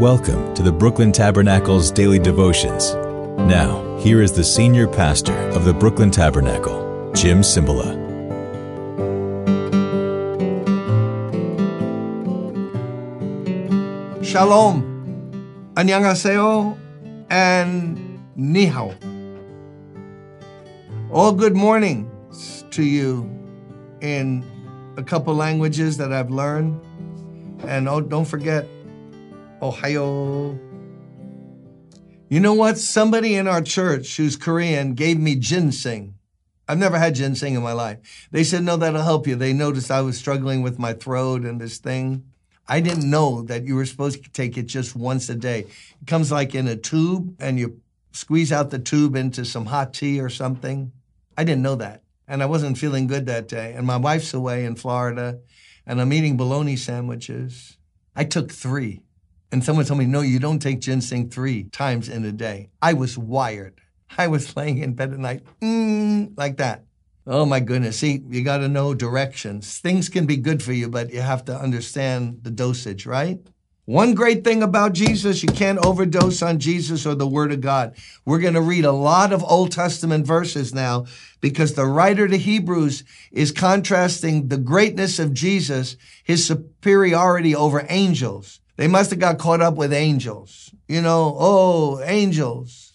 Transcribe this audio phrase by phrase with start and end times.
[0.00, 2.92] Welcome to the Brooklyn Tabernacle's daily devotions.
[3.48, 7.96] Now, here is the senior pastor of the Brooklyn Tabernacle, Jim Cymbala.
[14.22, 16.78] Shalom, annyeonghaseyo,
[17.30, 18.94] and nihao.
[21.10, 23.24] All good mornings to you
[24.02, 24.44] in
[24.98, 26.82] a couple languages that I've learned.
[27.66, 28.68] And oh, don't forget,
[29.62, 30.58] Ohio.
[32.28, 32.78] You know what?
[32.78, 36.14] Somebody in our church who's Korean gave me ginseng.
[36.68, 38.28] I've never had ginseng in my life.
[38.32, 39.36] They said, no, that'll help you.
[39.36, 42.24] They noticed I was struggling with my throat and this thing.
[42.68, 45.60] I didn't know that you were supposed to take it just once a day.
[45.60, 49.94] It comes like in a tube and you squeeze out the tube into some hot
[49.94, 50.90] tea or something.
[51.38, 52.02] I didn't know that.
[52.26, 53.72] And I wasn't feeling good that day.
[53.74, 55.38] And my wife's away in Florida
[55.86, 57.76] and I'm eating bologna sandwiches.
[58.16, 59.02] I took three.
[59.56, 62.68] And someone told me, no, you don't take ginseng three times in a day.
[62.82, 63.80] I was wired.
[64.18, 66.84] I was laying in bed at night, mm, like that.
[67.26, 68.00] Oh my goodness.
[68.00, 69.78] See, you got to know directions.
[69.78, 73.38] Things can be good for you, but you have to understand the dosage, right?
[73.86, 77.96] One great thing about Jesus, you can't overdose on Jesus or the Word of God.
[78.26, 81.06] We're going to read a lot of Old Testament verses now
[81.40, 88.60] because the writer to Hebrews is contrasting the greatness of Jesus, his superiority over angels.
[88.76, 90.74] They must have got caught up with angels.
[90.88, 92.92] You know, oh, angels.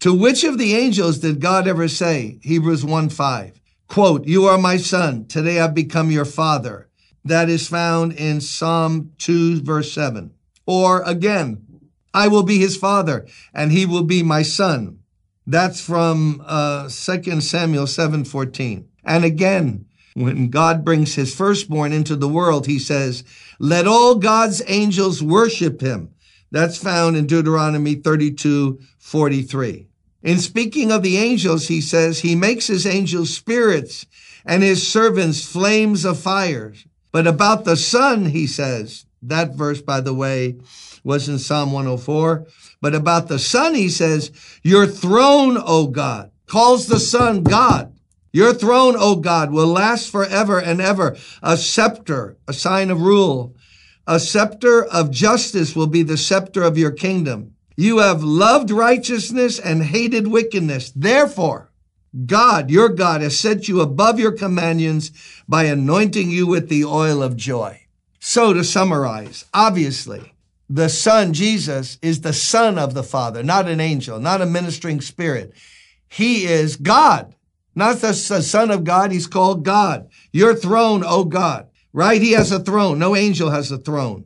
[0.00, 4.58] To which of the angels did God ever say, Hebrews 1 5, quote, You are
[4.58, 6.88] my son, today I've become your father.
[7.24, 10.32] That is found in Psalm 2, verse 7.
[10.66, 11.66] Or again,
[12.14, 15.00] I will be his father, and he will be my son.
[15.46, 18.88] That's from uh, 2 Samuel 7 14.
[19.04, 19.86] And again,
[20.16, 23.22] when God brings his firstborn into the world, he says,
[23.58, 26.14] Let all God's angels worship him.
[26.50, 29.86] That's found in Deuteronomy 32 43.
[30.22, 34.06] In speaking of the angels, he says, He makes his angels spirits
[34.46, 36.72] and his servants flames of fire.
[37.12, 40.56] But about the Son, he says, that verse, by the way,
[41.04, 42.46] was in Psalm 104.
[42.80, 44.30] But about the Son, he says,
[44.62, 47.95] Your throne, O God, calls the Son God.
[48.36, 51.16] Your throne, O God, will last forever and ever.
[51.42, 53.56] A scepter, a sign of rule.
[54.06, 57.54] A scepter of justice will be the scepter of your kingdom.
[57.78, 60.92] You have loved righteousness and hated wickedness.
[60.94, 61.72] Therefore,
[62.26, 65.12] God, your God, has set you above your companions
[65.48, 67.86] by anointing you with the oil of joy.
[68.20, 70.34] So to summarize, obviously,
[70.68, 75.00] the Son, Jesus, is the Son of the Father, not an angel, not a ministering
[75.00, 75.54] spirit.
[76.06, 77.34] He is God,
[77.76, 79.12] not the Son of God.
[79.12, 80.08] He's called God.
[80.32, 82.20] Your throne, O God, right?
[82.20, 82.98] He has a throne.
[82.98, 84.24] No angel has a throne.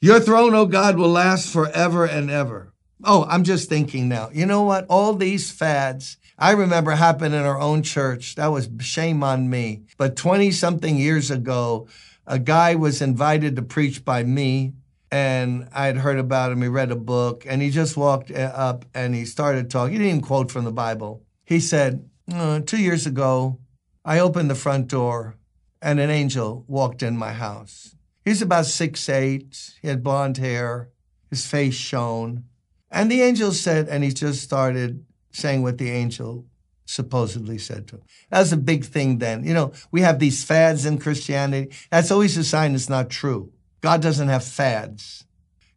[0.00, 2.72] Your throne, O God, will last forever and ever.
[3.02, 4.30] Oh, I'm just thinking now.
[4.32, 4.86] You know what?
[4.88, 8.34] All these fads, I remember happened in our own church.
[8.34, 9.82] That was shame on me.
[9.96, 11.88] But 20 something years ago,
[12.26, 14.74] a guy was invited to preach by me
[15.10, 16.62] and I had heard about him.
[16.62, 20.00] He read a book and he just walked uh, up and he started talking.
[20.00, 21.22] He didn't quote from the Bible.
[21.44, 23.58] He said, uh, Two years ago,
[24.04, 25.36] I opened the front door
[25.82, 27.96] and an angel walked in my house.
[28.24, 29.74] He's about six eight.
[29.80, 30.90] He had blonde hair.
[31.30, 32.44] His face shone.
[32.90, 36.46] And the angel said, and he just started saying what the angel
[36.84, 38.02] supposedly said to him.
[38.30, 39.44] That was a big thing then.
[39.44, 41.72] You know, we have these fads in Christianity.
[41.90, 43.52] That's always a sign it's not true.
[43.80, 45.24] God doesn't have fads.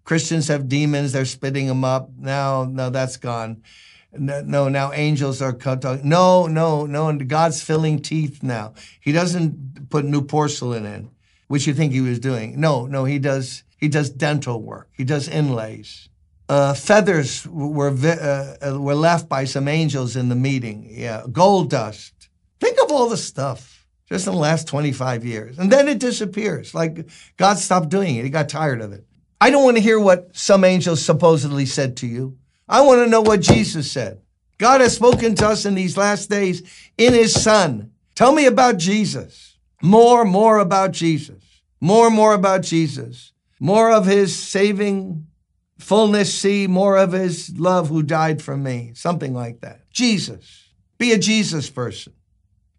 [0.03, 2.09] Christians have demons, they're spitting them up.
[2.17, 3.61] Now, no, that's gone.
[4.17, 6.07] No, now angels are talking.
[6.07, 7.09] No, no, no.
[7.09, 8.73] And God's filling teeth now.
[9.01, 11.09] He doesn't put new porcelain in,
[11.47, 12.59] which you think he was doing.
[12.59, 13.63] No, no, he does.
[13.77, 14.89] He does dental work.
[14.93, 16.09] He does inlays
[16.49, 20.87] uh, feathers were uh, uh, were left by some angels in the meeting.
[20.89, 22.29] Yeah, gold dust.
[22.59, 25.57] Think of all the stuff just in the last 25 years.
[25.57, 26.73] And then it disappears.
[26.73, 28.23] Like God stopped doing it.
[28.23, 29.05] He got tired of it.
[29.41, 32.37] I don't want to hear what some angels supposedly said to you.
[32.67, 34.21] I want to know what Jesus said.
[34.57, 36.61] God has spoken to us in these last days
[36.97, 37.91] in his son.
[38.15, 39.57] Tell me about Jesus.
[39.81, 41.61] More, more about Jesus.
[41.81, 43.33] More, more about Jesus.
[43.59, 45.27] More of his saving
[45.79, 48.91] fullness see more of his love who died for me.
[48.95, 49.89] Something like that.
[49.91, 50.69] Jesus.
[50.97, 52.13] Be a Jesus person.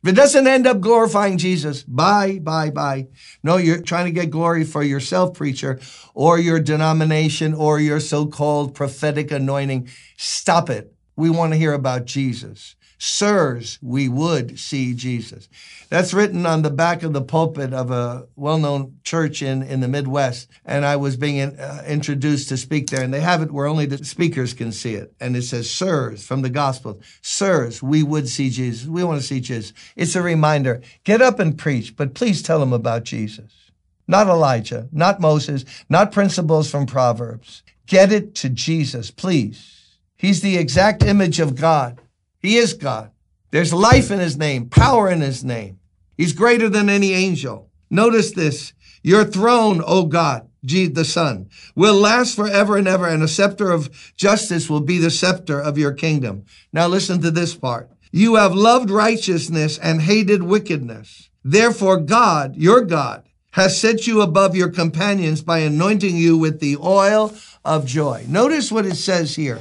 [0.04, 3.06] If it doesn't end up glorifying Jesus, bye, bye, bye.
[3.42, 5.80] No, you're trying to get glory for yourself, preacher,
[6.12, 9.88] or your denomination, or your so called prophetic anointing.
[10.18, 10.92] Stop it.
[11.16, 12.76] We want to hear about Jesus.
[13.04, 15.50] Sirs, we would see Jesus.
[15.90, 19.80] That's written on the back of the pulpit of a well known church in, in
[19.80, 20.48] the Midwest.
[20.64, 23.84] And I was being uh, introduced to speak there, and they have it where only
[23.84, 25.12] the speakers can see it.
[25.20, 28.88] And it says, Sirs, from the gospel, Sirs, we would see Jesus.
[28.88, 29.74] We want to see Jesus.
[29.96, 33.70] It's a reminder get up and preach, but please tell them about Jesus.
[34.08, 37.62] Not Elijah, not Moses, not principles from Proverbs.
[37.86, 39.98] Get it to Jesus, please.
[40.16, 42.00] He's the exact image of God.
[42.44, 43.10] He is God.
[43.52, 45.78] There's life in his name, power in his name.
[46.18, 47.70] He's greater than any angel.
[47.88, 48.74] Notice this.
[49.02, 53.88] Your throne, O God, the Son, will last forever and ever, and a scepter of
[54.14, 56.44] justice will be the scepter of your kingdom.
[56.70, 57.90] Now listen to this part.
[58.12, 61.30] You have loved righteousness and hated wickedness.
[61.42, 66.76] Therefore, God, your God, has set you above your companions by anointing you with the
[66.76, 67.32] oil
[67.64, 68.26] of joy.
[68.28, 69.60] Notice what it says here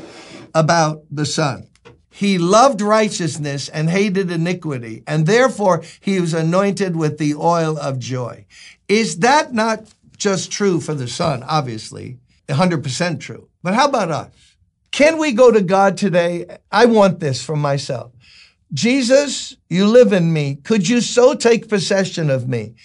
[0.54, 1.70] about the Son.
[2.16, 7.98] He loved righteousness and hated iniquity, and therefore he was anointed with the oil of
[7.98, 8.46] joy.
[8.88, 13.50] Is that not just true for the Son, obviously, 100% true?
[13.64, 14.30] But how about us?
[14.92, 16.60] Can we go to God today?
[16.72, 18.12] I want this for myself.
[18.72, 20.60] Jesus, you live in me.
[20.64, 22.76] Could you so take possession of me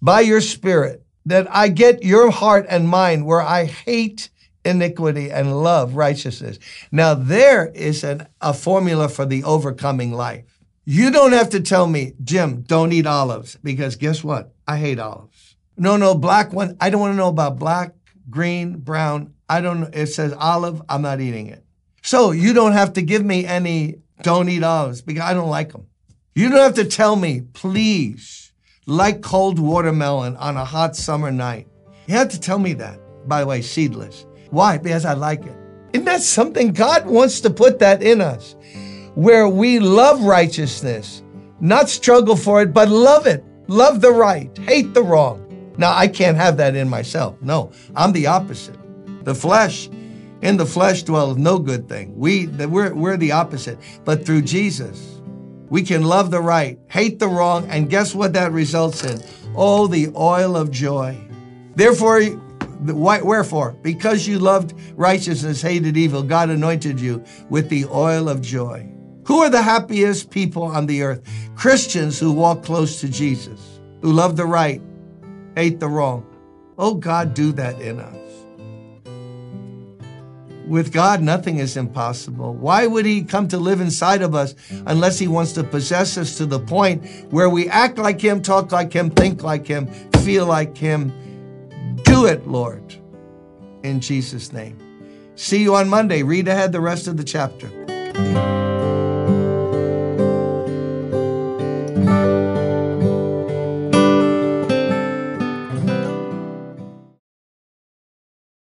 [0.00, 4.30] by your spirit that I get your heart and mind where I hate
[4.64, 6.58] iniquity and love righteousness.
[6.92, 10.60] Now, there is an, a formula for the overcoming life.
[10.84, 14.52] You don't have to tell me, Jim, don't eat olives, because guess what?
[14.66, 15.56] I hate olives.
[15.76, 16.76] No, no, black one.
[16.80, 17.94] I don't want to know about black,
[18.28, 19.34] green, brown.
[19.48, 19.90] I don't know.
[19.92, 21.64] It says olive, I'm not eating it.
[22.02, 25.72] So you don't have to give me any don't eat olives because I don't like
[25.72, 25.86] them.
[26.34, 28.52] You don't have to tell me, please,
[28.86, 31.68] like cold watermelon on a hot summer night.
[32.06, 32.98] You have to tell me that.
[33.28, 34.26] By the way, seedless.
[34.50, 34.78] Why?
[34.78, 35.56] Because I like it.
[35.92, 36.72] Isn't that something?
[36.72, 38.54] God wants to put that in us
[39.14, 41.22] where we love righteousness,
[41.60, 43.44] not struggle for it, but love it.
[43.66, 45.74] Love the right, hate the wrong.
[45.76, 47.40] Now, I can't have that in myself.
[47.40, 48.76] No, I'm the opposite.
[49.24, 49.88] The flesh,
[50.42, 52.16] in the flesh dwells no good thing.
[52.16, 53.78] We, we're, we're the opposite.
[54.04, 55.20] But through Jesus,
[55.68, 59.22] we can love the right, hate the wrong, and guess what that results in?
[59.54, 61.16] Oh, the oil of joy.
[61.76, 62.20] Therefore,
[62.80, 68.90] Wherefore, because you loved righteousness, hated evil, God anointed you with the oil of joy.
[69.26, 71.22] Who are the happiest people on the earth?
[71.54, 74.80] Christians who walk close to Jesus, who love the right,
[75.56, 76.26] hate the wrong.
[76.78, 78.16] Oh, God, do that in us.
[80.66, 82.54] With God, nothing is impossible.
[82.54, 84.54] Why would He come to live inside of us
[84.86, 88.72] unless He wants to possess us to the point where we act like Him, talk
[88.72, 89.88] like Him, think like Him,
[90.22, 91.12] feel like Him?
[92.10, 92.96] Do it, Lord,
[93.84, 94.76] in Jesus' name.
[95.36, 96.24] See you on Monday.
[96.24, 97.68] Read ahead the rest of the chapter.